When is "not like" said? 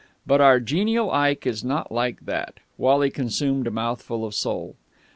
1.63-2.25